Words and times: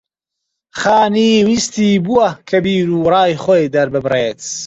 خانی 0.79 1.31
ویستی 1.47 1.89
بووە 2.05 2.27
کە 2.47 2.57
بیرو 2.65 2.99
ڕای 3.13 3.33
خۆی 3.43 3.71
دەرببڕێت 3.73 4.39